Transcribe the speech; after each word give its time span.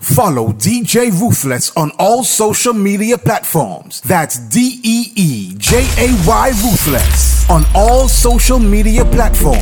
Follow 0.00 0.48
DJ 0.52 1.10
Ruthless 1.20 1.76
on 1.76 1.92
all 1.98 2.24
social 2.24 2.72
media 2.72 3.18
platforms. 3.18 4.00
That's 4.00 4.38
D 4.38 4.80
E 4.82 5.12
E 5.14 5.54
J 5.58 5.76
A 5.98 6.26
Y 6.26 6.48
Ruthless 6.64 7.48
on 7.50 7.64
all 7.74 8.08
social 8.08 8.58
media 8.58 9.04
platforms. 9.04 9.60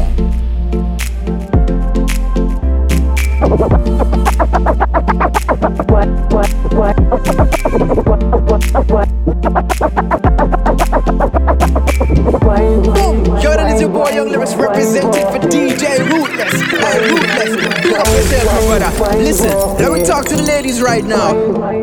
That 13.58 13.74
is 13.74 13.80
your 13.80 13.90
boy 13.90 14.08
Young 14.10 14.28
Lyrics 14.28 14.54
representing 14.54 15.26
for 15.26 15.40
DJ 15.48 15.98
Ruthless. 16.08 16.54
Hey, 16.54 17.10
Ruthless, 17.10 17.56
pick 17.82 17.98
up 17.98 18.06
yourself, 18.06 18.44
my 18.46 18.78
brother. 18.78 19.18
Listen, 19.18 19.50
let 19.78 19.92
me 19.92 20.04
talk 20.04 20.26
to 20.26 20.36
the 20.36 20.42
ladies 20.42 20.80
right 20.80 21.04
now. 21.04 21.32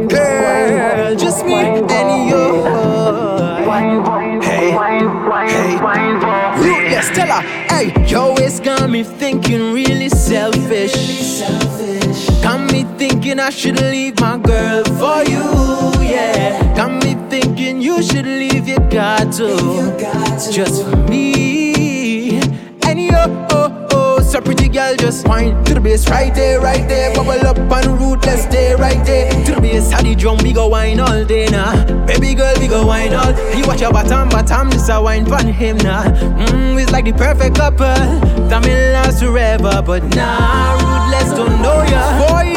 Girl, 0.07 1.15
just 1.17 1.45
me 1.45 1.55
and 1.55 2.29
you. 2.29 2.63
Hey, 4.41 4.71
hey, 4.71 5.75
Ruthless, 6.63 7.09
tell 7.09 7.27
her. 7.27 7.41
Hey, 7.67 7.91
yo, 8.07 8.35
it's 8.37 8.61
got 8.61 8.89
me 8.89 9.03
thinking 9.03 9.73
really 9.73 10.07
selfish. 10.07 11.64
Me 12.75 12.83
thinking 12.97 13.39
I 13.39 13.51
should 13.51 13.79
leave 13.79 14.19
my 14.19 14.37
girl 14.37 14.83
for 14.99 15.23
you, 15.23 16.03
yeah. 16.03 16.75
Got 16.75 17.01
me 17.05 17.15
thinking 17.29 17.79
you 17.79 18.03
should 18.03 18.25
leave 18.25 18.67
your 18.67 18.81
God 18.89 19.31
to 19.39 19.95
just 20.51 20.83
for 20.83 20.97
me. 21.07 22.41
And 22.83 22.99
yo, 22.99 23.47
oh, 23.51 23.87
oh, 23.91 24.19
so 24.19 24.41
pretty 24.41 24.67
girl, 24.67 24.93
just 24.97 25.25
whine 25.25 25.63
to 25.63 25.75
the 25.75 25.79
bass 25.79 26.09
right 26.09 26.35
there, 26.35 26.59
right 26.59 26.85
there. 26.89 27.15
Bubble 27.15 27.47
up 27.47 27.57
and 27.57 27.97
Ruthless, 27.97 28.43
stay 28.43 28.75
right 28.75 29.05
there. 29.05 29.31
To 29.45 29.55
the 29.55 29.61
bass, 29.61 29.93
how 29.93 30.01
the 30.01 30.13
drum, 30.13 30.39
we 30.39 30.51
go 30.51 30.67
whine 30.67 30.99
all 30.99 31.23
day 31.23 31.45
now. 31.45 31.71
Baby 32.05 32.33
girl, 32.33 32.55
we 32.59 32.67
go 32.67 32.85
whine 32.85 33.13
all. 33.13 33.31
You 33.55 33.65
watch 33.65 33.79
your 33.79 33.93
bottom, 33.93 34.27
bottom, 34.27 34.69
this 34.69 34.89
a 34.89 35.01
whine 35.01 35.25
for 35.25 35.41
him 35.41 35.77
now. 35.77 36.03
Mmm, 36.03 36.81
it's 36.81 36.91
like 36.91 37.05
the 37.05 37.13
perfect 37.13 37.55
couple. 37.55 37.87
That 38.49 38.65
may 38.65 38.91
last 38.91 39.23
forever, 39.23 39.81
but 39.81 40.03
nah, 40.13 40.73
Ruthless 40.73 41.37
don't 41.37 41.61
know 41.61 41.81
ya. 41.83 42.19
Before 42.19 42.54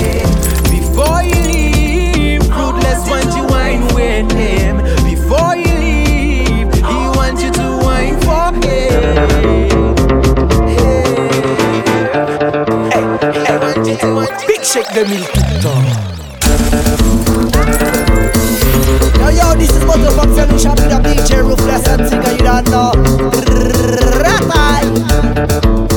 him. 0.00 0.28
Before 0.70 1.22
you 1.22 1.40
leave, 1.52 2.42
Ruthless 2.48 3.08
wants 3.08 3.36
you 3.36 3.44
whine 3.46 3.86
with 3.94 4.30
him. 4.32 4.76
Before 5.04 5.56
you 5.56 5.74
leave, 5.78 6.72
he 6.74 7.00
wants 7.16 7.42
you 7.42 7.50
to 7.52 7.78
whine 7.82 8.18
for 8.20 8.52
him. 8.66 9.94
Hey. 10.66 11.10
Big 14.46 14.62
shake 14.64 14.88
the 14.94 15.04
milk 15.08 15.30
Yo, 19.18 19.28
yo, 19.28 19.54
this 19.56 19.70
is 19.70 19.84
Butterfuck 19.84 20.30
Solution 20.34 20.70
with 20.72 20.92
a 20.92 21.00
DJ 21.02 21.42
Ruthless 21.42 21.86
and 21.88 22.08
singer 22.08 22.32
you 22.32 22.38
don't 22.38 22.70
know. 22.70 22.92
Ratai. 24.22 25.89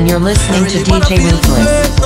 And 0.00 0.08
you're 0.08 0.18
listening 0.18 0.64
to 0.64 0.78
DJ 0.78 1.18
Ruthless. 1.30 1.99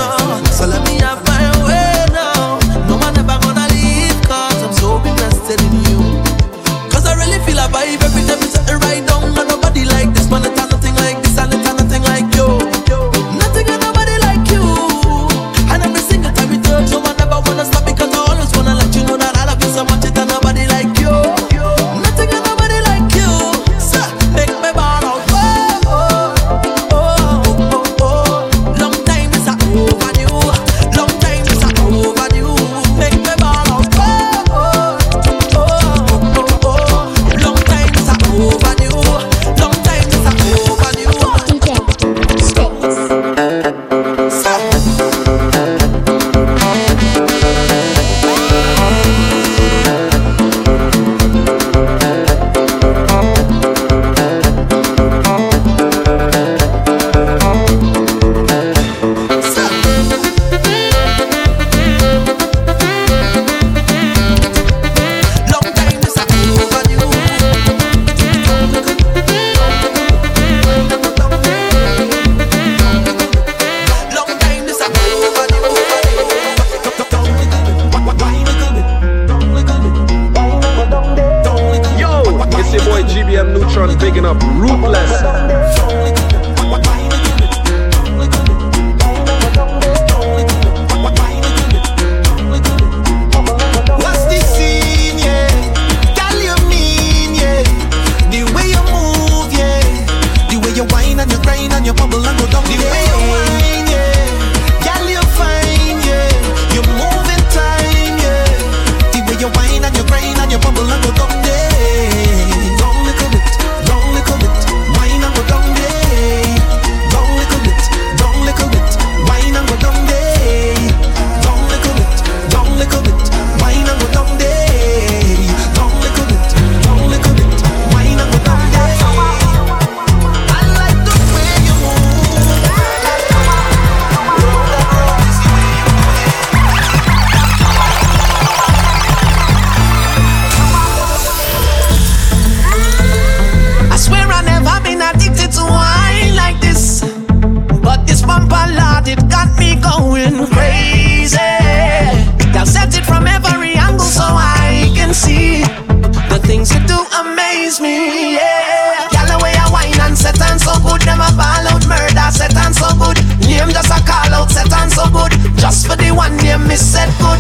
me 166.75 166.79
said 166.79 167.07
good. 167.21 167.39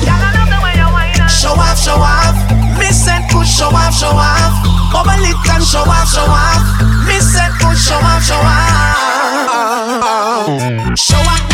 Show 1.29 1.59
off, 1.59 1.77
show 1.77 1.99
off. 1.99 2.37
Me 2.79 2.87
said 2.93 3.27
good, 3.33 3.47
show 3.49 3.67
off, 3.67 3.93
show 3.93 4.15
off. 4.15 4.63
Bubble 4.93 5.25
it 5.25 5.51
and 5.51 5.65
show 5.65 5.81
off, 5.81 6.09
show 6.09 6.23
off. 6.23 6.63
Me 7.05 7.19
said 7.19 7.51
good, 7.59 7.77
show 7.77 7.97
off, 7.97 8.23
show 8.23 8.39
off. 8.39 8.95
Show 10.97 11.17
off. 11.17 11.54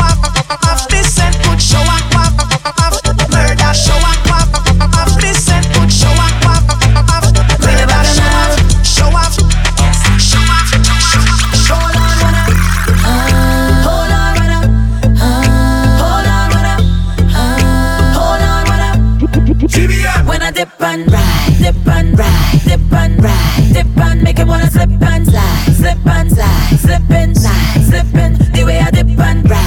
slipping, 26.79 27.35
slipping, 27.35 28.35
the 28.53 28.65
way 28.65 28.79
I 28.79 28.91
dip 28.91 29.09
and 29.09 29.51
ride. 29.51 29.60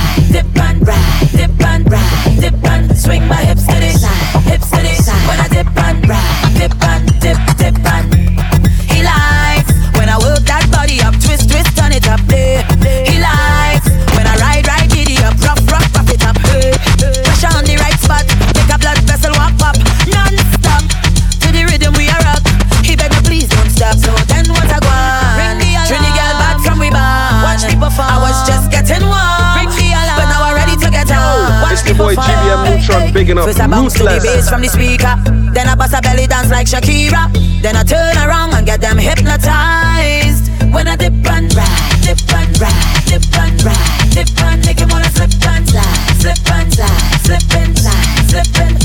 Bigging 33.34 33.40
up 33.40 33.46
First 33.46 33.62
I 33.62 33.68
bounce 33.68 33.94
to 33.94 34.04
the 34.04 34.20
bass 34.24 34.50
from 34.50 34.62
the 34.62 34.70
speaker. 34.70 35.16
Then 35.54 35.68
I 35.68 35.76
bust 35.76 35.94
a 35.94 36.02
belly 36.02 36.28
dance 36.28 36.52
like 36.52 36.68
Shakira. 36.68 37.32
Then 37.62 37.76
I 37.76 37.84
turn 37.84 38.18
around 38.18 38.54
and 38.54 38.66
get 38.66 38.82
them 38.82 38.98
hypnotized. 38.98 40.50
When 40.74 40.88
I 40.88 40.96
dip 40.96 41.14
and 41.14 41.54
ride, 41.54 42.02
dip 42.02 42.20
and 42.34 42.60
ride, 42.60 43.06
dip 43.06 43.38
and 43.38 43.64
ride, 43.64 44.10
dip 44.12 44.42
and 44.42 44.66
make 44.66 44.80
him 44.80 44.90
wanna 44.90 45.10
slip 45.12 45.32
and 45.48 45.70
slide, 45.70 46.18
slip 46.18 46.52
and 46.52 46.74
slide, 46.74 47.20
slip 47.26 47.54
and 47.56 47.78
slide, 47.78 48.30
slip 48.30 48.60
and 48.60 48.83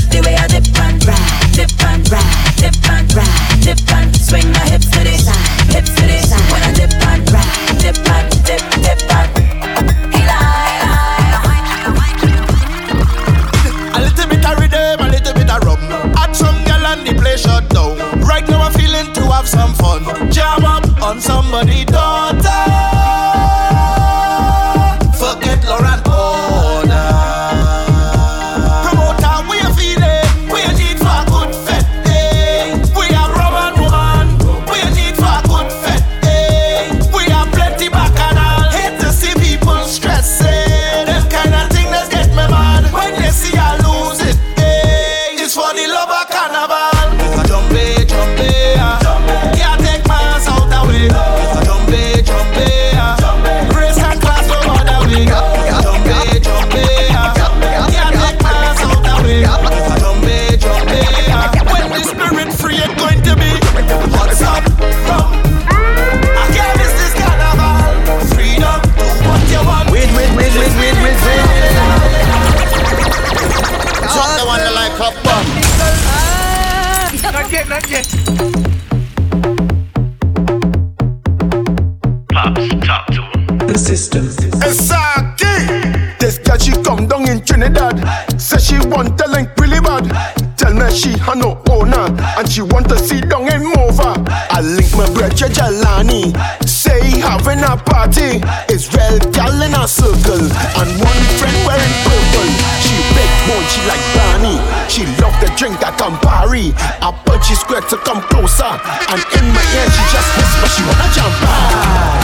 and 109.11 109.21
in 109.37 109.45
my 109.53 109.63
ear 109.75 109.87
she 109.89 110.03
just 110.13 110.29
whisper 110.37 110.67
she 110.73 110.81
wanna 110.87 111.07
jump 111.15 111.35
high. 111.43 112.19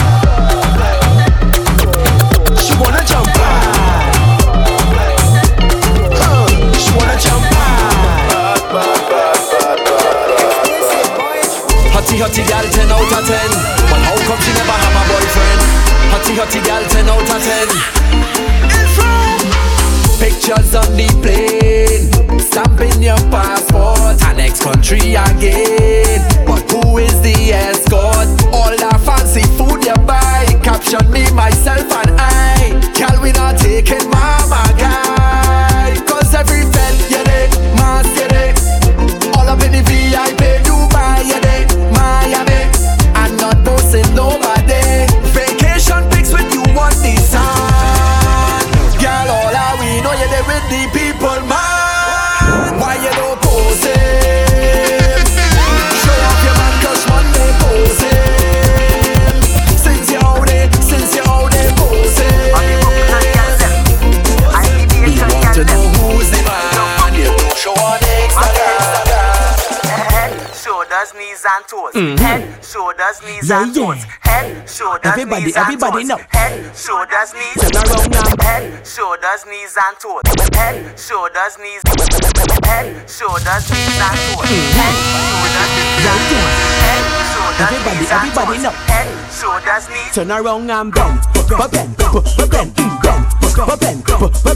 She 2.63 2.73
wanna 2.81 3.03
jump. 3.05 3.29
Huh, 6.19 6.47
She 6.79 6.91
wanna 6.97 7.17
jump 7.19 7.45
high. 7.55 9.15
Hottie, 11.93 12.19
hottie 12.19 12.45
gal, 12.47 12.63
10 12.69 12.91
out 12.91 13.11
of 13.11 13.25
10. 13.27 13.51
But 13.89 14.01
how 14.05 14.17
come 14.27 14.39
she 14.41 14.51
never 14.53 14.75
have 14.83 14.95
a 14.99 15.03
boyfriend? 15.09 15.61
Hottie, 16.11 16.35
hottie 16.39 16.63
gal, 16.65 16.83
10 16.83 17.09
out 17.09 17.29
of 17.29 17.41
10. 17.43 17.67
Pictures 20.19 20.75
on 20.75 20.95
the 20.95 21.07
plane, 21.21 22.09
stamping 22.55 23.03
your 23.03 23.17
passport, 23.35 24.15
and 24.23 24.37
next 24.37 24.63
country 24.63 25.13
again. 25.15 26.23
But 26.47 26.63
who 26.71 26.99
is 26.99 27.11
the 27.21 27.35
escort? 27.51 28.31
All 28.55 28.71
that 28.71 28.99
fancy 29.03 29.43
food 29.59 29.83
you 29.83 29.95
buy, 30.07 30.47
caption 30.63 31.03
me, 31.11 31.27
myself, 31.35 31.83
and 31.91 32.11
I. 32.15 32.79
Gal, 32.95 33.19
we 33.21 33.33
not 33.33 33.57
taking 33.59 34.07
mama 34.07 34.63
guy. 34.79 35.99
Cause 36.07 36.31
every 36.33 36.63
fed, 36.71 36.95
you 37.11 37.19
dey, 37.27 37.51
mass, 37.75 38.07
you 38.15 38.27
dey. 38.31 38.55
All 39.35 39.51
up 39.51 39.59
in 39.59 39.75
the 39.75 39.83
VIP, 39.83 40.63
Dubai, 40.63 41.27
you 41.27 41.39
dey, 41.43 41.67
Miami. 41.91 42.71
I'm 43.19 43.35
not 43.35 43.59
bossing 43.67 44.07
nobody. 44.15 45.11
Vacation 45.35 46.07
pics 46.07 46.31
with 46.31 46.47
you 46.55 46.63
the 47.03 47.15
sun. 47.19 48.63
Girl, 49.03 49.27
all 49.43 49.51
I 49.51 49.75
we 49.75 49.99
know 49.99 50.15
you 50.15 50.27
there 50.31 50.47
with 50.47 50.63
the 50.71 50.94
knees 71.35 71.45
and 71.45 71.67
toes. 71.67 71.93
Head, 72.19 72.63
shoulders, 72.63 73.21
knees 73.23 73.49
Yeah, 73.49 73.63
and 73.63 73.75
yeah. 73.75 73.85
toes. 73.85 74.03
Head, 74.21 74.69
shoulders, 74.69 75.11
Everybody- 75.11 75.43
knees 75.45 75.57
everybody 75.57 76.01
and 76.01 76.09
toes. 76.09 76.09
know. 76.09 76.17
toes. 76.17 76.27
Head, 76.31 76.77
shoulders, 76.77 77.29
knees. 77.35 77.57
Turn 77.59 77.75
around 77.75 78.11
now. 78.11 78.45
Head, 78.45 78.87
shoulders, 78.87 79.41
knees 79.45 79.75
and 79.75 79.95
toes. 79.99 80.21
Head, 80.55 80.99
shoulders, 80.99 81.53
knees. 81.59 81.81
Head, 82.63 83.09
shoulders, 83.09 83.63
knees 83.67 83.99
and 83.99 84.15
toes. 84.31 84.47
Head, 84.79 84.95
shoulders, 85.35 85.71
knees 85.75 86.07
and 86.07 86.23
toes. 86.31 86.55
Head, 86.85 87.03
shoulders, 87.35 87.67
Everybody- 87.67 87.99
knees 87.99 88.11
and 88.11 88.19
everybody 88.21 88.55
toes. 88.55 88.63
know. 88.63 88.71
Head, 88.71 89.07
shoulders, 89.35 89.85
knees. 89.91 90.11
Turn 90.15 90.31
around 90.31 90.71
and 90.71 90.93
bend, 90.93 91.19
bend, 91.49 91.71
bend, 91.71 91.97
bend, 91.97 92.15
bend, 92.15 92.47
bend, 92.47 92.55
bend, 92.55 92.95
bend, 93.75 94.05
bend, 94.05 94.05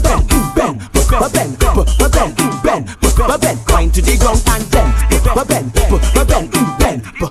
bend, 0.00 0.76
bend, 2.00 2.36
bend, 3.40 3.58
bend, 3.66 3.94
to 3.94 4.00
the 4.02 4.16
ground 4.20 4.42
and 4.48 4.70
bend, 4.70 4.92
bend, 5.48 5.72
bend, 6.28 6.59
Hey, 7.20 7.28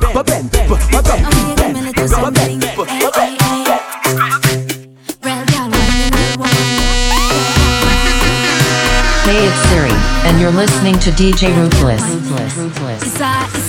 it's 9.48 9.62
Siri, 9.69 9.89
and 10.29 10.39
you're 10.39 10.51
listening 10.51 11.00
to 11.00 11.10
DJ 11.12 11.55
Ruthless. 11.58 12.03
It's 13.01 13.19
a, 13.19 13.69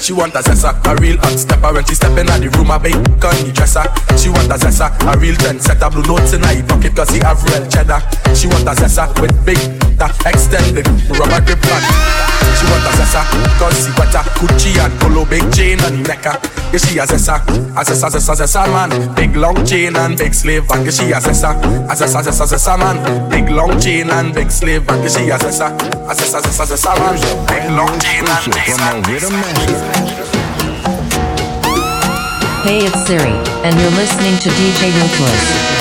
She 0.00 0.14
want 0.14 0.34
a 0.34 0.38
zessa, 0.38 0.72
a 0.86 0.96
real 0.96 1.18
hot 1.18 1.38
stepper. 1.38 1.72
When 1.72 1.84
she 1.84 1.94
step 1.94 2.16
in 2.16 2.26
the 2.26 2.48
room, 2.56 2.70
a 2.70 2.80
big 2.80 2.94
the 2.94 3.52
dresser. 3.52 3.84
She 4.16 4.30
want 4.30 4.48
a 4.48 4.56
zessa, 4.56 4.88
a 5.04 5.18
real 5.18 5.34
trendsetter. 5.36 5.92
Blue 5.92 6.02
notes 6.02 6.32
in 6.32 6.42
her 6.42 6.62
pocket 6.64 6.96
cause 6.96 7.10
he 7.10 7.20
have 7.20 7.42
real 7.44 7.66
cheddar. 7.68 8.00
She 8.34 8.48
want 8.48 8.64
a 8.64 8.72
zessa 8.72 9.12
with 9.20 9.36
big 9.44 9.60
that 10.00 10.16
extended 10.24 10.88
rubber 11.12 11.44
grip 11.44 11.60
pad 11.60 11.84
She 12.56 12.64
want 12.72 12.88
a 12.88 12.92
zessa, 12.96 13.22
cause 13.60 13.86
he 13.86 13.92
got 13.92 14.14
a 14.16 14.22
Gucci 14.40 14.72
and 14.80 14.98
polo 15.00 15.26
big 15.26 15.44
chain 15.52 15.78
on 15.84 16.02
the 16.02 16.08
necker 16.08 16.59
Yeah, 16.72 16.78
she 16.78 16.98
a 17.00 17.04
zessa, 17.04 17.34
a 17.74 17.82
zessa, 17.84 18.08
zessa, 18.10 18.34
zessa 18.34 18.66
man. 18.68 18.90
Big 19.16 19.34
long 19.34 19.64
chain 19.66 19.96
and 19.96 20.16
big 20.16 20.32
slave 20.32 20.70
and 20.70 20.84
yeah, 20.84 20.90
she 20.92 21.10
a 21.10 21.18
zessa 21.18 21.50
A 21.90 21.94
zessa, 21.96 22.22
zessa, 22.22 22.46
zessa 22.46 22.78
man. 22.78 23.28
Big 23.28 23.48
long 23.50 23.76
chain 23.80 24.08
and 24.08 24.32
big 24.32 24.52
slave 24.52 24.88
and 24.88 25.02
yeah, 25.02 25.08
she 25.08 25.30
a 25.30 25.38
zessa 25.38 25.66
A 26.08 26.14
zessa, 26.14 26.40
zessa, 26.40 26.64
zessa 26.66 26.94
man. 26.96 27.18
Big 27.48 27.70
long 27.74 27.98
chain 27.98 28.24
and 28.24 29.04
big 29.04 29.20
slave 29.20 30.30
Hey, 32.62 32.84
it's 32.84 33.04
Siri, 33.06 33.32
and 33.64 33.80
you're 33.80 33.90
listening 33.98 34.36
to 34.38 34.48
DJ 34.50 34.92
Ruthless. 34.94 35.79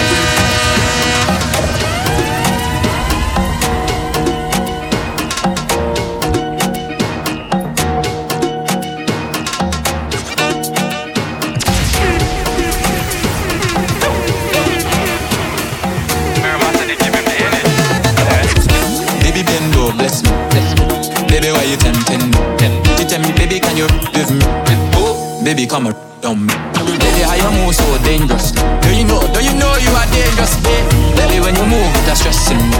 Come 25.69 25.85
around 25.87 26.47
me. 26.47 26.53
Baby, 26.97 27.21
how 27.21 27.37
you 27.37 27.51
move 27.61 27.75
so 27.75 27.85
dangerous? 28.03 28.51
Do 28.81 28.89
you 28.89 29.05
know? 29.05 29.21
Do 29.33 29.39
you 29.39 29.53
know 29.53 29.69
you 29.77 29.91
are 29.93 30.09
dangerous, 30.09 30.57
babe? 30.65 30.89
Baby, 31.15 31.39
when 31.45 31.55
you 31.55 31.65
move, 31.69 31.93
that's 32.09 32.21
stressing 32.21 32.57
me. 32.57 32.77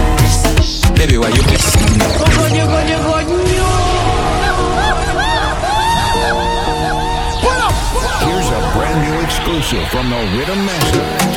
Baby, 0.97 1.17
why 1.21 1.29
you 1.29 1.43
blessing 1.43 1.85
me? 1.85 2.05
Here's 8.25 8.49
a 8.49 8.59
brand 8.73 8.99
new 9.05 9.21
exclusive 9.21 9.87
from 9.89 10.09
the 10.09 10.17
Rhythm 10.35 10.65
Master. 10.65 11.28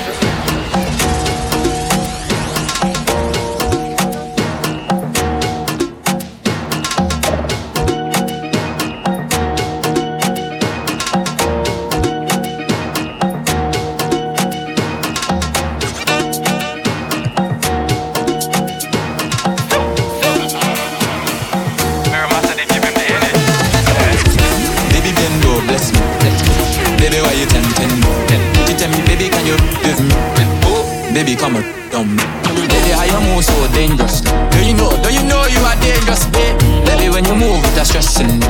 Around 31.42 31.54
me. 31.54 32.22
Baby, 32.70 32.92
how 32.94 33.04
you 33.04 33.20
move 33.34 33.44
so 33.44 33.54
dangerous? 33.74 34.20
Do 34.20 34.58
you 34.64 34.74
know? 34.74 34.90
Do 35.02 35.12
you 35.12 35.22
know 35.26 35.44
you 35.46 35.58
are 35.66 35.76
dangerous, 35.80 36.26
babe? 36.30 36.58
Baby, 36.86 37.10
when 37.10 37.24
you 37.24 37.34
move, 37.34 37.62
that's 37.74 37.90
stressing. 37.90 38.40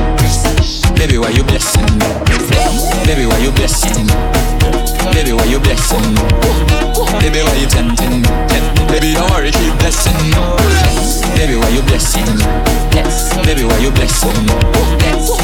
Baby, 0.95 1.17
why 1.17 1.29
you 1.29 1.43
blessing 1.43 1.85
me? 1.97 2.07
Baby, 3.05 3.25
why 3.25 3.37
you 3.39 3.51
blessing 3.51 4.05
me? 4.05 4.13
Baby, 5.13 5.33
why 5.33 5.45
you 5.45 5.59
blessing 5.59 6.05
me? 6.13 6.21
Baby, 7.19 7.41
why 7.41 7.55
you 7.57 7.67
tempting 7.67 8.21
me? 8.21 8.29
Baby, 8.87 9.13
don't 9.13 9.29
worry, 9.31 9.51
keep 9.51 9.73
blessing 9.79 10.17
me. 10.29 10.37
Baby, 11.35 11.55
why 11.57 11.69
you 11.69 11.81
blessing 11.81 12.25
me? 12.37 12.45
Baby, 13.43 13.63
why 13.65 13.77
you 13.79 13.91
blessing 13.91 14.37
me? 14.45 14.53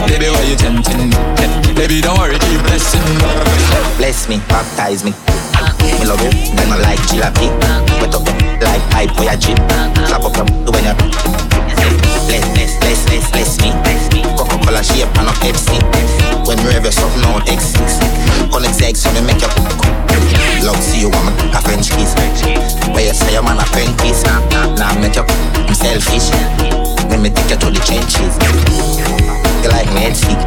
Baby, 0.06 0.29
why 0.29 0.44
you 0.46 0.56
tempting 0.56 1.10
me? 1.10 1.74
Baby, 1.74 2.01
don't 2.01 2.18
worry, 2.18 2.38
keep 2.39 2.62
blessing 2.62 3.01
me. 3.01 3.88
Bless 4.00 4.29
me, 4.29 4.39
baptize 4.48 5.03
me. 5.03 5.12
Me 6.00 6.08
love 6.08 6.24
you, 6.24 6.32
then 6.56 6.72
I 6.72 6.79
like 6.79 7.03
jalopy. 7.12 7.51
Wet 8.00 8.15
up 8.15 8.24
like 8.63 8.79
pipe 8.96 9.12
for 9.12 9.27
your 9.27 9.36
jeep. 9.36 9.60
Clap 10.08 10.24
up 10.24 10.39
your 10.39 10.48
when 10.72 10.88
you 10.88 10.96
bless, 12.32 12.48
bless, 12.56 12.79
bless, 12.79 13.03
bless, 13.03 13.27
bless 13.27 13.60
me. 13.60 13.75
Coca-Cola 14.39 14.79
shape 14.88 15.12
and 15.20 15.27
a 15.27 15.36
Pepsi. 15.44 15.84
When 16.48 16.58
you 16.63 16.72
ever 16.72 16.96
something 16.96 17.27
out 17.27 17.44
X6. 17.44 18.48
Connect 18.48 18.79
X 18.79 19.03
so 19.03 19.12
me 19.12 19.20
make 19.27 19.44
you 19.44 19.51
Love 20.63 20.79
see 20.79 21.03
you 21.03 21.12
woman, 21.12 21.36
a 21.51 21.60
French 21.60 21.91
kiss. 21.91 22.15
Where 22.96 23.03
you 23.03 23.13
say 23.13 23.34
your 23.36 23.44
man 23.44 23.60
a 23.60 23.68
apprentice. 23.68 24.24
Now 24.79 24.96
make 24.96 25.20
you 25.20 25.27
I'm 25.27 25.75
selfish. 25.75 26.32
Let 27.12 27.20
me 27.20 27.36
take 27.36 27.51
you 27.51 27.60
to 27.60 27.68
the 27.68 27.84
trenches. 27.84 28.39
You 29.60 29.70
like 29.75 29.91
sick. 30.15 30.39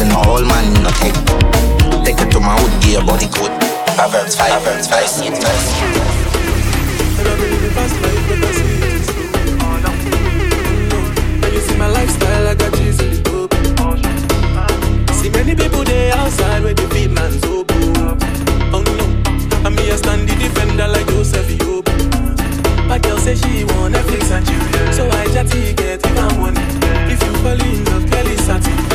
Me 0.00 0.08
no 0.08 0.16
old 0.24 0.48
man, 0.48 0.64
no 0.80 0.88
take. 0.96 1.75
Take 2.06 2.20
it 2.20 2.30
to 2.30 2.38
my 2.38 2.54
wood, 2.62 2.70
give 2.80 2.92
your 2.92 3.04
body 3.04 3.26
good. 3.34 3.50
Proverbs 3.98 4.36
5, 4.36 4.46
Proverbs 4.62 4.86
5, 4.86 5.08
6, 5.08 5.42
5. 5.42 5.42
And 11.42 11.52
you 11.52 11.60
see 11.60 11.76
my 11.76 11.88
lifestyle, 11.88 12.46
I 12.46 12.54
got 12.54 12.72
G's 12.74 13.00
in. 13.00 13.12
See 15.14 15.30
many 15.30 15.56
people 15.56 15.82
there 15.82 16.14
outside 16.14 16.62
where 16.62 16.74
the 16.74 16.86
beat 16.94 17.10
man's 17.10 17.40
good. 17.40 17.66
Oh 18.72 18.82
no, 18.86 19.04
and 19.66 19.74
me 19.74 19.90
a 19.90 19.96
stand 19.98 20.28
the 20.28 20.36
defender 20.36 20.86
like 20.86 21.08
Joseph 21.08 21.48
Yobo. 21.58 21.90
My 22.86 22.98
girl 23.00 23.18
say 23.18 23.34
she 23.34 23.64
want 23.64 23.96
Netflix 23.96 24.30
and 24.30 24.46
chill, 24.46 24.92
so 24.92 25.10
I 25.10 25.26
chatty 25.34 25.74
get 25.74 26.06
even 26.06 26.38
money. 26.38 26.60
If 27.10 27.20
you 27.20 27.32
fall 27.42 27.60
in 27.60 27.84
love, 27.86 28.06
Kelly 28.12 28.36
satin, 28.36 28.85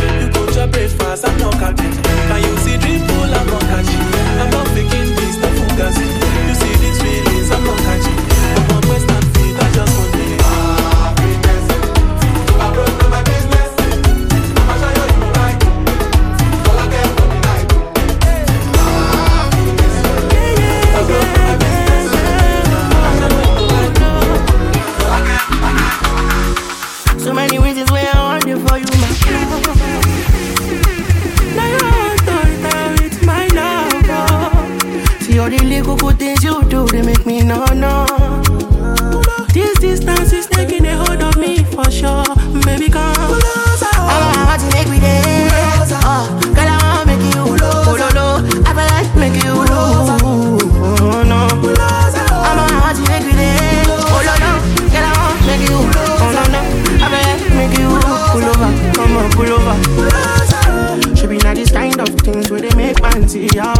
see 63.31 63.47
ya. 63.55 63.71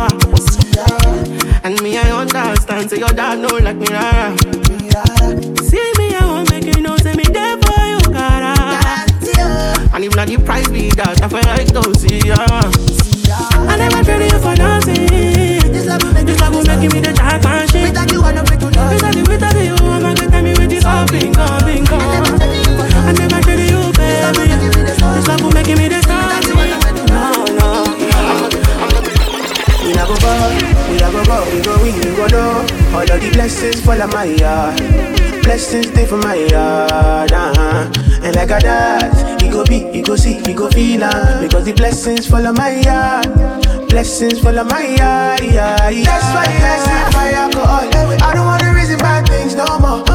And 1.63 1.75
me, 1.84 1.98
I 1.98 2.10
understand. 2.12 2.89
Say 2.89 3.00
your 3.00 3.10
dad 3.10 3.39
know 3.39 3.51
like 3.58 3.75
me, 3.75 3.88
rara. 3.91 4.31
See 5.67 5.91
me, 6.00 6.15
I 6.15 6.25
won't 6.25 6.50
make 6.50 6.63
you 6.74 6.81
know. 6.81 6.96
Say 6.98 7.13
me 7.15 7.24
there 7.27 7.58
for 7.60 7.84
you, 7.91 8.00
cara. 8.15 8.55
And 9.93 10.05
if 10.05 10.15
not 10.15 10.27
the 10.29 10.38
price 10.46 10.70
be 10.70 10.89
that, 10.91 11.22
I 11.22 11.27
feel 11.27 11.43
like 11.51 11.67
don't 11.67 11.96
see 12.00 12.20
go, 31.31 31.55
we 31.55 31.61
go 31.61 31.75
win, 31.81 31.95
we 31.95 32.15
go 32.15 32.27
know. 32.27 32.65
All 32.95 33.11
of 33.11 33.19
the 33.21 33.29
blessings 33.33 33.81
fall 33.83 34.01
on 34.01 34.09
my 34.09 34.25
yard. 34.25 34.77
Blessings 35.43 35.88
stay 35.88 36.05
for 36.05 36.17
my 36.17 36.35
yard, 36.35 37.31
uh-huh. 37.31 37.91
And 38.23 38.35
like 38.35 38.51
a 38.51 38.59
that, 38.59 39.41
he 39.41 39.50
go 39.50 39.63
be, 39.65 39.79
he 39.91 40.01
go 40.01 40.15
see, 40.15 40.39
he 40.45 40.53
go 40.53 40.69
feel 40.69 41.03
am. 41.03 41.41
Because 41.41 41.65
the 41.65 41.73
blessings 41.73 42.27
follow 42.27 42.53
my 42.53 42.79
yard. 42.81 43.89
Blessings 43.89 44.39
follow 44.39 44.63
my 44.63 44.83
yard, 44.83 45.41
yeah, 45.44 45.89
yeah. 45.89 46.05
That's 46.05 46.29
why 46.35 46.48
I 46.48 46.77
say 46.85 47.17
my 47.17 47.31
alcohol. 47.33 48.24
I 48.24 48.33
don't 48.33 48.46
wanna 48.46 48.74
reason 48.74 48.98
bad 49.00 49.27
things 49.27 49.55
no 49.55 49.79
more. 49.79 50.10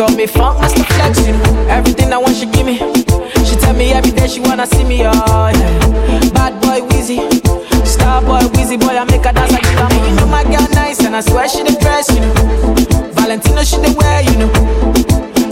Know. 0.00 0.06
Call 0.06 0.16
me 0.16 0.26
funk 0.26 0.60
master 0.60 0.84
flex, 0.84 1.26
you 1.26 1.32
know. 1.32 1.66
Everything 1.68 2.12
I 2.12 2.18
want 2.18 2.36
she 2.36 2.46
give 2.46 2.66
me. 2.66 2.78
She 3.44 3.56
tell 3.56 3.74
me 3.74 3.92
every 3.92 4.12
day 4.12 4.28
she 4.28 4.40
wanna 4.40 4.66
see 4.66 4.84
me, 4.84 5.02
oh 5.04 5.12
yeah. 5.12 6.30
Bad 6.32 6.60
boy 6.62 6.86
Wheezy, 6.88 7.18
star 7.84 8.22
boy 8.22 8.40
Wheezy 8.56 8.76
boy 8.76 8.96
I 8.96 9.04
make 9.04 9.24
her 9.24 9.32
dance 9.32 9.52
like 9.52 9.64
you. 9.64 10.08
You 10.08 10.16
know 10.16 10.26
my 10.26 10.44
girl 10.44 10.66
nice 10.72 11.00
and 11.04 11.16
I 11.16 11.20
swear 11.20 11.48
she 11.48 11.62
the 11.62 11.76
dress, 11.80 12.08
you 12.14 12.20
know. 12.20 12.34
Valentino 13.14 13.62
she 13.62 13.76
dey 13.76 13.94
wear, 13.96 14.22
you 14.22 14.36
know. 14.38 14.48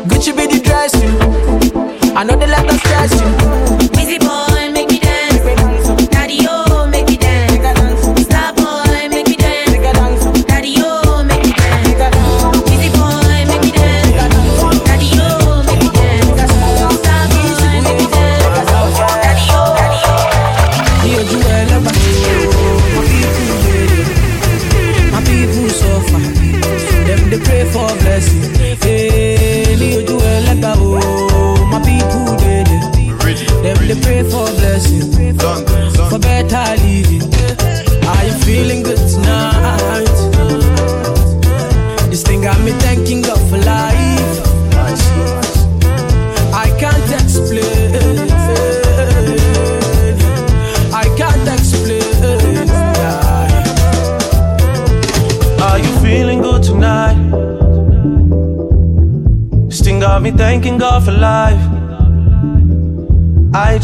Gucci 0.09 0.37
be 0.37 0.47
the 0.47 0.61
dress, 0.65 0.95
you 1.03 1.11
know. 1.13 2.15
I 2.17 2.25
know 2.25 2.37
they 2.37 2.47
let 2.47 2.67
us 2.67 2.79
stress 2.81 3.13
you. 3.21 3.29
Busy 3.29 3.68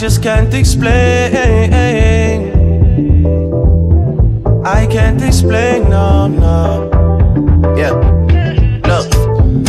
just 0.05 0.23
can't 0.23 0.53
explain. 0.53 1.33
I 4.63 4.87
can't 4.87 5.23
explain, 5.23 5.89
no, 5.89 6.27
no. 6.27 6.91
Yeah. 7.75 7.93
Look, 8.85 9.07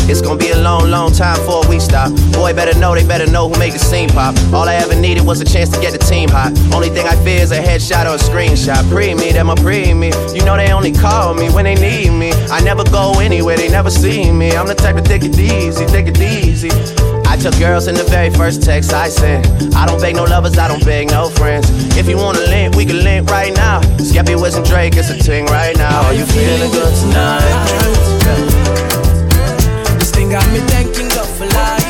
it's 0.10 0.19
gonna 0.19 0.38
be 0.38 0.52
a 0.52 0.60
long, 0.60 0.89
long 0.89 1.13
time 1.13 1.38
before 1.38 1.65
we 1.69 1.80
stop. 1.80 2.12
Boy, 2.34 2.54
better 2.54 2.78
know, 2.78 2.93
they 2.93 3.08
better 3.08 3.32
know 3.32 3.48
who 3.48 3.58
make 3.58 3.71
the 3.71 3.80
scene 3.80 4.10
pop. 4.10 4.36
All 4.54 4.67
I 4.67 4.76
ever 4.76 4.93
needed 4.93 5.26
was 5.26 5.39
a 5.39 5.45
chance 5.45 5.69
to 5.69 5.80
get 5.80 5.93
the 5.93 6.00
team 6.00 6.28
hot. 6.28 6.52
Only 6.74 6.89
thing 6.89 7.08
I 7.08 7.15
fear 7.24 7.41
is 7.41 7.54
a 7.54 7.62
headshot 7.62 8.06
or 8.06 8.15
a 8.15 8.17
screenshot. 8.17 8.84
Pre 8.89 9.15
me, 9.15 9.32
them 9.32 9.50
a 9.50 9.56
pre 9.56 9.93
me. 9.93 10.12
You 10.34 10.43
know 10.43 10.58
they 10.58 10.74
only 10.74 10.91
call 10.91 11.34
me 11.34 11.50
when 11.50 11.63
they 11.63 11.76
need 11.76 12.12
me. 12.12 12.34
I 12.52 12.60
never 12.60 12.84
go 12.84 13.21
anywhere, 13.21 13.56
they 13.56 13.69
never 13.69 13.89
see 13.89 14.34
me. 14.34 14.52
I'm 14.52 14.67
the 14.67 14.76
type 14.76 14.98
to 14.98 15.02
take 15.02 15.24
it 15.24 15.39
easy, 15.39 15.86
take 15.86 16.08
it 16.08 16.19
easy. 16.19 16.95
I 17.36 17.38
took 17.38 17.60
girls 17.60 17.88
in 17.88 17.95
the 17.95 18.06
very 18.06 18.30
first 18.30 18.63
text 18.63 18.93
I 18.93 19.10
sent. 19.10 19.45
I 19.76 19.86
don't 19.86 20.00
beg 20.00 20.15
no 20.15 20.24
lovers, 20.24 20.58
I 20.58 20.69
don't 20.69 20.80
beg 20.86 21.12
no 21.12 21.28
friends. 21.28 21.67
If 21.98 22.08
you 22.08 22.15
wanna 22.15 22.39
link, 22.48 22.78
we 22.78 22.86
can 22.86 23.04
link 23.04 23.30
right 23.30 23.54
now. 23.54 23.82
Skepta, 24.00 24.41
Wiz, 24.41 24.56
and 24.56 24.65
Drake, 24.65 24.95
it's 24.95 25.10
a 25.10 25.19
ting 25.19 25.45
right 25.48 25.76
now. 25.76 26.08
Are 26.08 26.13
you 26.13 26.24
feeling 26.26 26.71
good 26.71 26.95
tonight? 26.95 27.43
This 30.00 30.12
thing 30.12 30.30
got 30.32 30.48
me 30.56 30.63
thanking 30.71 31.10
God 31.12 31.28
for 31.36 31.43
life. 31.52 31.84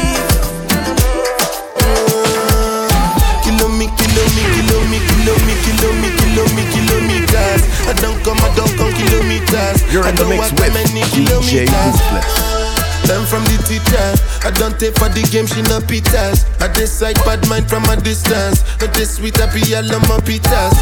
Kilo 3.45 3.69
me, 3.69 3.85
kilo 4.01 4.23
me, 4.33 4.43
kilo 4.49 4.81
me, 4.89 4.97
kilo 5.05 5.33
me, 5.45 5.53
kilo 5.61 5.89
me, 6.01 6.09
kilo 6.17 6.43
me, 6.57 6.63
kilometers. 6.73 7.61
I 7.85 7.93
don't 8.01 8.17
come, 8.25 8.41
I 8.41 8.49
don't 8.57 8.73
come 8.81 8.89
kilometers. 8.97 9.93
You're 9.93 10.09
in 10.09 10.15
the 10.15 10.25
mix 10.25 10.49
with 10.57 10.73
DJ 10.73 11.05
kilometers. 11.13 11.69
Ruthless. 11.69 12.54
Learn 13.07 13.25
from 13.25 13.43
the 13.45 13.57
teacher. 13.69 14.07
I 14.41 14.49
don't 14.49 14.77
take 14.79 14.97
for 14.97 15.09
the 15.09 15.21
game, 15.29 15.45
she 15.45 15.61
no 15.69 15.77
pitas. 15.77 16.45
I 16.61 16.67
decide 16.73 17.17
bad 17.21 17.41
mind 17.49 17.69
from 17.69 17.85
a 17.85 17.95
distance. 17.97 18.65
But 18.79 18.93
this 18.93 19.17
sweet 19.17 19.37
happy, 19.37 19.61
I 19.75 19.81
love 19.81 20.01
my 20.09 20.17
pitas. 20.25 20.73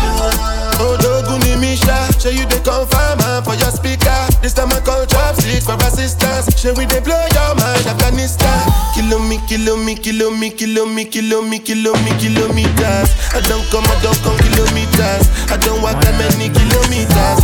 Oh, 0.80 0.96
Doguni 1.00 1.60
Misha, 1.60 1.96
show 2.20 2.32
you 2.32 2.48
the 2.48 2.60
confirm 2.64 3.20
for 3.44 3.56
your 3.60 3.72
speaker. 3.72 4.16
This 4.42 4.54
time 4.56 4.72
I 4.72 4.80
call 4.80 5.04
chopsticks 5.06 5.68
for 5.68 5.76
assistance. 5.84 6.48
Show 6.56 6.72
we 6.80 6.88
they 6.88 7.04
blow 7.04 7.20
your 7.36 7.52
mind, 7.60 7.86
Afghanistan. 7.88 8.72
Kilo 8.96 9.20
me, 9.20 9.40
kilo 9.48 9.76
me, 9.76 9.96
kilo 9.96 10.32
me, 10.32 10.50
kilo 10.50 10.86
me, 10.88 11.04
kilo 11.06 11.44
me, 11.44 11.60
kilo 11.60 11.92
me, 12.08 12.12
kilometers. 12.24 13.10
I 13.36 13.44
don't 13.52 13.64
come, 13.68 13.84
I 13.84 13.96
don't 14.00 14.20
come 14.24 14.38
kilometers. 14.40 15.28
I 15.52 15.60
don't 15.60 15.84
walk 15.84 16.00
that 16.04 16.16
many 16.16 16.48
kilometers. 16.52 17.40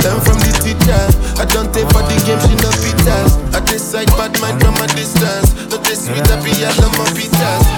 Learn 0.00 0.20
from 0.24 0.38
the 0.40 0.52
teacher. 0.64 1.02
I 1.40 1.44
don't 1.44 1.72
take 1.72 1.88
for 1.92 2.00
the 2.04 2.16
game, 2.24 2.40
she 2.40 2.54
no 2.60 2.70
pitas. 2.80 3.55
I 3.66 3.72
decide 3.72 4.06
bad 4.16 4.40
mind 4.40 4.60
from 4.60 4.74
a 4.76 4.86
distance. 4.94 5.52
But 5.66 5.82
this 5.82 6.06
sweet 6.06 6.26
happy, 6.26 6.64
I 6.64 6.70
love 6.78 6.96
my 6.98 7.04
pitas. 7.18 7.75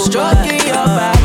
I'm 0.00 0.06
stroking 0.06 0.66
your 0.66 0.86
back. 0.86 1.19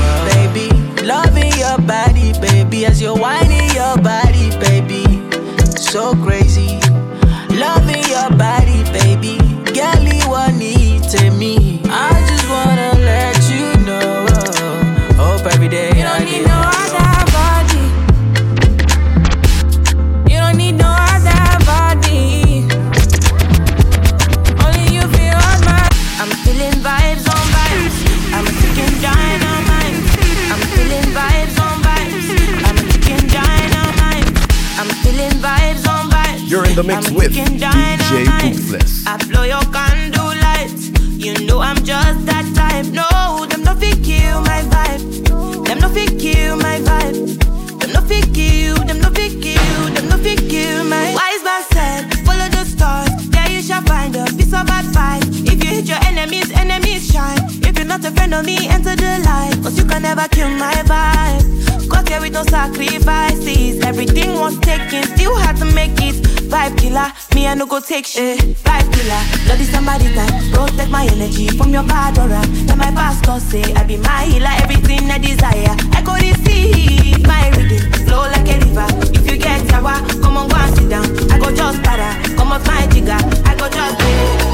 The 36.76 36.84
mix 36.84 37.08
I'm 37.08 37.16
with 37.16 37.34
DJ. 37.34 38.52
Ruthless. 38.52 39.08
I 39.08 39.16
blow 39.30 39.44
your 39.44 39.64
candle 39.72 40.36
lights. 40.44 40.92
You 41.16 41.34
know 41.48 41.60
I'm 41.62 41.78
just 41.78 42.26
that 42.26 42.44
type. 42.54 42.88
No, 42.92 43.46
them 43.46 43.64
no 43.64 43.74
fit 43.76 44.04
kill 44.04 44.42
my 44.42 44.62
vibe. 44.68 45.66
Them 45.66 45.80
no 45.80 45.90
fit 45.90 46.20
kill 46.20 46.58
my 46.58 46.80
vibe. 46.84 47.80
Them 47.80 47.92
no 47.94 48.02
fit 48.02 48.28
kill. 48.34 48.76
Them 48.84 49.00
no 49.00 49.10
fit 49.12 49.42
kill. 49.42 49.94
Them 49.96 50.10
no 50.10 50.18
fit 50.18 50.40
kill 50.50 50.84
my. 50.84 51.16
Wise 51.16 51.44
man 51.48 51.64
said, 51.72 52.02
follow 52.28 52.50
the 52.50 52.66
stars. 52.66 53.10
There 53.30 53.50
you 53.52 53.62
shall 53.62 53.82
find 53.84 54.14
a 54.16 54.26
piece 54.36 54.54
of 54.54 54.68
advice. 54.68 55.24
If 55.48 55.64
you 55.64 55.70
hit 55.70 55.86
your 55.88 56.04
enemies, 56.04 56.52
enemies 56.52 57.08
shine. 57.10 57.40
If 57.64 57.78
you're 57.78 57.88
not 57.88 58.04
a 58.04 58.12
friend 58.12 58.34
of 58.34 58.46
me, 58.46 58.68
enter 58.68 58.96
the 58.96 59.24
light. 59.24 59.56
Cause 59.64 59.78
you 59.78 59.86
can 59.86 60.02
never 60.02 60.28
kill 60.28 60.50
my 60.50 60.76
vibe. 60.84 61.65
Got 62.06 62.12
here 62.12 62.22
with 62.22 62.34
no 62.34 62.44
sacrifices. 62.44 63.84
Everything 63.84 64.34
was 64.40 64.58
taken, 64.60 65.04
still 65.16 65.36
had 65.38 65.58
to 65.58 65.66
make 65.66 65.98
it. 65.98 66.16
Vibe 66.46 66.78
killer, 66.78 67.12
me 67.34 67.48
I 67.48 67.56
no 67.56 67.66
go 67.66 67.80
take 67.80 68.06
shit. 68.06 68.40
Vibe 68.40 68.94
killer, 68.94 69.22
bloody 69.46 69.64
somebody 69.64 70.14
time. 70.14 70.30
Protect 70.54 70.92
my 70.92 71.06
energy 71.06 71.48
from 71.48 71.72
your 71.74 71.84
bad 71.84 72.18
aura. 72.20 72.46
Then 72.68 72.78
my 72.78 72.92
pastor 72.92 73.40
say 73.40 73.74
I 73.74 73.84
be 73.84 73.98
my 73.98 74.26
healer, 74.26 74.54
everything 74.62 75.10
I 75.10 75.18
desire. 75.18 75.76
I 75.94 76.02
go 76.06 76.14
receive 76.14 77.26
my 77.26 77.50
rhythm, 77.58 77.92
flow 78.06 78.22
like 78.30 78.50
a 78.50 78.60
river. 78.60 78.88
If 79.18 79.26
you 79.32 79.38
get 79.38 79.68
sour, 79.70 79.98
come 80.22 80.38
on 80.38 80.48
go 80.48 80.58
and 80.58 80.76
sit 80.76 80.90
down. 80.90 81.06
I 81.32 81.40
go 81.40 81.50
just 81.56 81.82
para, 81.82 82.14
come 82.36 82.52
off 82.52 82.68
my 82.68 82.86
jigger. 82.88 83.18
I 83.50 83.56
go 83.58 83.68
just 83.70 84.00
follow 84.00 84.45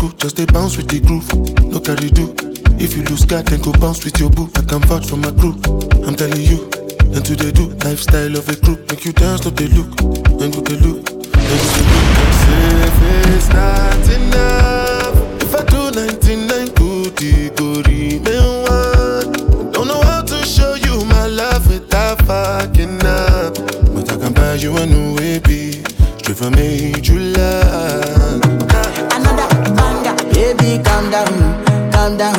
smoke. 0.00 0.18
Just 0.18 0.36
dey 0.36 0.46
bounce 0.46 0.76
with 0.76 0.88
the 0.88 1.00
groove, 1.00 1.28
no 1.64 1.80
carry 1.80 2.10
do. 2.10 2.34
If 2.82 2.96
you 2.96 3.02
lose 3.04 3.24
God, 3.24 3.46
then 3.46 3.60
go 3.60 3.72
bounce 3.72 4.04
with 4.04 4.18
your 4.18 4.30
boo. 4.30 4.48
I 4.56 4.62
can 4.62 4.80
vouch 4.80 5.06
for 5.06 5.16
my 5.16 5.30
crew. 5.32 5.54
I'm 6.06 6.14
telling 6.16 6.40
you, 6.40 6.64
and 7.14 7.24
to 7.24 7.36
they 7.36 7.52
do 7.52 7.68
lifestyle 7.84 8.36
of 8.36 8.48
a 8.48 8.56
crew. 8.56 8.78
Make 8.88 9.04
you 9.04 9.12
dance, 9.12 9.44
no 9.44 9.50
they 9.50 9.68
look, 9.68 10.00
and 10.40 10.52
go 10.52 10.60
they 10.60 10.76
look, 10.76 11.08
and 11.10 11.12
go 11.12 11.70
they 11.70 11.76
look. 11.76 12.40
If 12.82 12.96
it's 13.36 13.48
not 13.48 14.08
enough, 14.08 15.14
if 15.42 15.54
I 15.54 15.64
do 15.64 15.90
99 15.90 16.74
good, 16.74 17.18
it 17.22 17.56
go 17.56 17.82
remain. 17.84 19.72
Don't 19.72 19.88
know 19.88 20.00
how 20.02 20.22
to 20.22 20.44
show 20.44 20.74
you 20.74 21.04
my 21.04 21.26
love 21.26 21.66
without 21.68 22.22
fucking 22.22 23.04
up. 23.04 23.54
But 23.94 24.10
I 24.12 24.16
can 24.16 24.32
buy 24.32 24.54
you 24.54 24.76
a 24.76 24.86
new 24.86 25.16
baby, 25.16 25.82
straight 26.18 26.38
from 26.38 26.54
major 26.54 27.14
love. 27.18 28.09
Calm 31.10 31.26
down, 31.26 31.92
calm 31.92 32.16
down. 32.16 32.34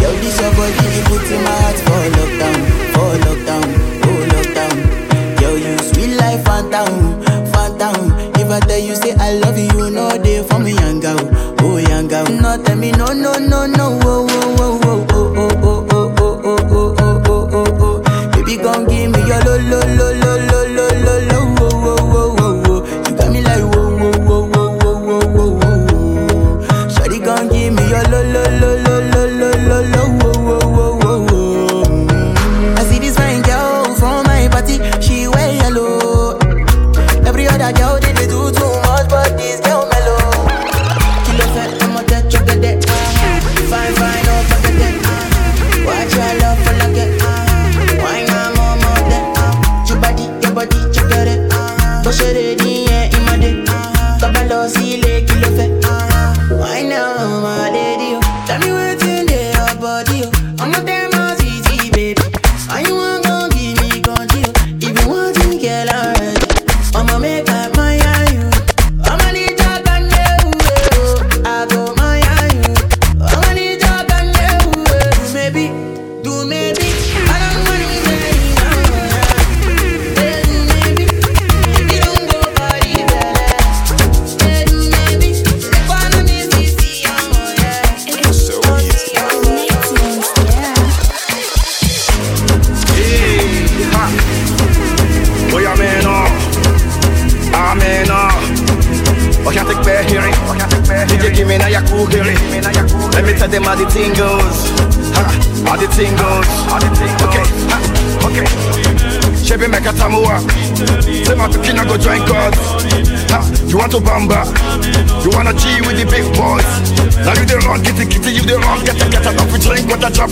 Yo, 0.00 0.10
this 0.20 0.40
your 0.40 0.50
body, 0.54 0.86
it 0.98 1.04
puts 1.06 1.30
in 1.30 1.42
my 1.42 1.50
heart 1.50 1.78
for 1.86 2.02
lockdown, 2.16 2.58
for 2.94 3.12
lockdown, 3.24 3.66
oh 4.06 4.20
lockdown. 4.32 5.40
Yo, 5.40 5.54
you 5.56 5.78
sweet 5.78 6.16
life, 6.16 6.44
phantom, 6.44 7.22
phantom. 7.52 8.12
If 8.36 8.50
I 8.50 8.60
tell 8.60 8.78
you 8.78 8.94
say 8.94 9.14
I 9.18 9.32
love 9.38 9.58
you, 9.58 9.66
you 9.76 9.90
know 9.90 10.10
they 10.18 10.42
for 10.44 10.58
me, 10.58 10.72
young 10.74 11.00
girl, 11.00 11.18
oh 11.60 11.76
young 11.78 12.08
girl. 12.08 12.26
No, 12.26 12.62
tell 12.62 12.76
me 12.76 12.92
no, 12.92 13.06
no, 13.12 13.34
no, 13.38 13.66
no, 13.66 13.98
oh, 14.02 14.26
oh, 14.28 14.35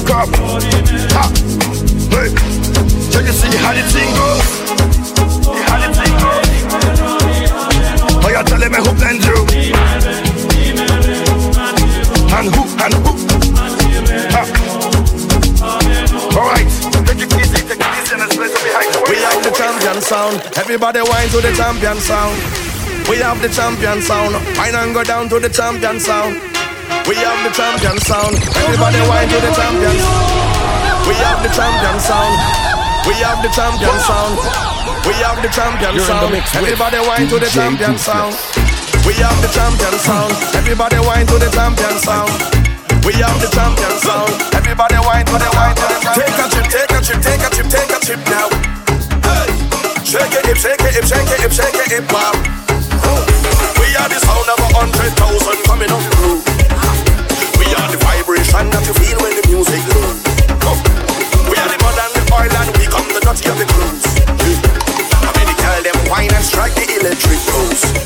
cup. 0.05 0.29
Ha! 1.17 1.25
Hey! 2.13 2.29
Check 3.11 3.25
and 3.25 3.35
see 3.35 3.57
how 3.57 3.73
the 3.73 3.83
thing 3.89 4.11
goes. 4.15 4.47
How 5.69 5.79
the 5.81 5.89
thing 5.97 6.15
goes. 6.21 6.49
Oh, 8.25 8.29
you're 8.29 8.45
telling 8.45 8.71
me 8.73 8.79
who 8.85 8.93
blends 8.95 9.25
you? 9.25 9.39
And 12.37 12.47
who, 12.53 12.63
and 12.85 12.95
who? 13.01 13.13
Ha! 14.35 14.43
Alright. 16.37 16.69
We 19.09 19.17
have 19.25 19.41
the 19.43 19.53
champion 19.57 20.01
sound. 20.03 20.37
Everybody 20.57 21.01
whine 21.01 21.29
to 21.29 21.41
the 21.41 21.53
champion 21.57 21.99
sound. 21.99 22.37
We 23.09 23.17
have 23.19 23.41
the 23.41 23.49
champion 23.49 24.03
sound. 24.03 24.35
Wine 24.57 24.75
and 24.75 24.95
go 24.95 25.03
down 25.05 25.29
to 25.31 25.41
the 25.41 25.49
champion 25.49 26.01
sound. 26.01 26.54
We 27.05 27.17
have 27.21 27.37
the 27.45 27.53
champion 27.53 28.01
sound. 28.01 28.33
Everybody 28.65 28.97
wine 29.05 29.29
to 29.29 29.37
the 29.37 29.53
champion. 29.53 29.93
We 31.05 31.15
have 31.21 31.45
the 31.45 31.53
champion 31.53 31.97
sound. 32.01 32.33
We 33.05 33.15
have 33.21 33.45
the 33.45 33.53
champion 33.53 33.97
sound. 34.01 34.41
We 35.05 35.13
have 35.21 35.37
the 35.45 35.53
champion 35.53 36.01
sound. 36.01 36.33
Everybody 36.57 37.01
wine 37.05 37.29
to 37.29 37.37
the 37.37 37.51
champion 37.53 38.01
sound. 38.01 38.33
We 39.05 39.13
have 39.21 39.37
the 39.45 39.53
champion 39.53 39.93
sound. 40.01 40.33
Everybody 40.57 40.97
wine 41.05 41.29
to 41.29 41.37
the 41.37 41.53
champion 41.53 41.93
sound. 42.01 42.33
We 43.05 43.13
have 43.21 43.37
the 43.37 43.53
champion 43.53 43.95
sound. 44.01 44.33
Everybody 44.57 44.97
wine 45.05 45.29
to 45.29 45.37
the 45.37 45.51
wine 45.53 45.77
to 45.77 45.85
the 45.85 45.99
Take 46.17 46.41
a 46.41 46.47
trip, 46.49 46.67
take 46.73 46.89
a 46.89 47.01
trip, 47.05 47.21
take 47.21 47.45
a 47.45 47.49
trip, 47.53 47.69
take 47.69 47.93
a 47.93 47.99
trip 48.01 48.21
now. 48.33 48.49
Hey. 49.29 49.53
Shake 50.09 50.33
it, 50.41 50.47
hip, 50.49 50.57
shake 50.57 50.81
it, 50.81 50.97
hip, 50.97 51.05
shake 51.05 51.29
it, 51.29 51.41
hip, 51.45 51.53
shake 51.53 51.77
it, 51.85 51.89
hip, 52.01 52.09
wow. 52.09 52.33
We 53.77 53.93
are 53.93 54.09
the 54.09 54.17
sound 54.25 54.49
of 54.49 54.57
a 54.57 54.69
hundred 54.73 55.13
thousand 55.21 55.61
coming 55.69 55.93
up 55.93 56.01
through. 56.17 56.41
We 57.65 57.73
are 57.73 57.91
the 57.91 57.97
vibration 57.97 58.69
that 58.71 58.85
you 58.85 58.93
feel 58.93 59.17
when 59.25 59.33
the 59.41 59.45
music 59.49 59.81
grows. 59.89 60.21
We 61.49 61.57
are 61.57 61.71
the 61.73 61.81
mud 61.81 61.97
and 61.97 62.13
the 62.13 62.23
oil 62.29 62.53
and 62.61 62.71
we 62.77 62.85
come 62.93 63.09
the 63.09 63.25
nutty 63.25 63.49
of 63.49 63.57
the 63.57 63.65
cruise. 63.65 64.05
I 65.25 65.31
mean 65.33 65.49
girl 65.57 65.81
them 65.81 66.11
wine 66.11 66.35
and 66.35 66.45
strike 66.45 66.75
the 66.75 66.85
electric 67.01 67.41
pose. 67.49 68.04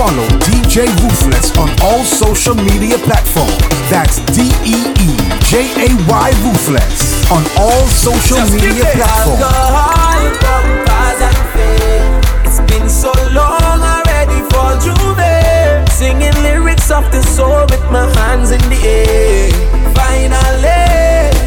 Follow 0.00 0.26
DJ 0.48 0.86
Ruthless 1.02 1.54
on 1.58 1.68
all 1.82 2.02
social 2.04 2.54
media 2.54 2.96
platforms. 2.96 3.58
That's 3.90 4.16
D 4.32 4.48
E 4.64 4.76
E 4.96 5.10
J 5.44 5.68
A 5.76 5.88
Y 6.08 6.30
Ruthless 6.40 7.30
on 7.30 7.44
all 7.58 7.84
social 7.88 8.40
media 8.48 8.82
platforms. 8.96 9.42
Alcohol, 9.44 10.24
bumpers 10.40 11.20
and 11.28 11.40
fame. 11.52 12.46
It's 12.46 12.60
been 12.72 12.88
so 12.88 13.12
long 13.36 13.82
already 13.84 14.40
for 14.48 14.72
Juve. 14.80 15.92
Singing 15.92 16.32
lyrics 16.44 16.90
of 16.90 17.04
the 17.12 17.20
soul 17.20 17.66
with 17.68 17.84
my 17.92 18.08
hands 18.20 18.52
in 18.52 18.60
the 18.70 18.80
air. 18.82 19.52
Finally. 19.94 21.39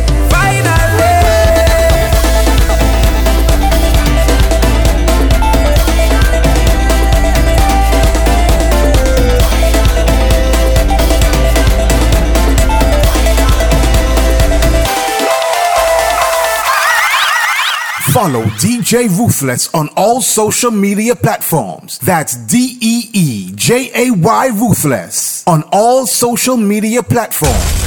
Follow 18.24 18.46
DJ 18.56 19.10
Ruthless 19.10 19.68
on 19.74 19.90
all 19.98 20.22
social 20.22 20.72
media 20.72 21.14
platforms. 21.14 22.00
That's 22.00 22.38
D 22.38 22.78
E 22.80 23.10
E 23.12 23.52
J 23.54 23.92
A 23.94 24.12
Y 24.12 24.48
Ruthless 24.48 25.46
on 25.46 25.64
all 25.74 26.06
social 26.08 26.56
media 26.56 27.04
platforms. 27.04 27.83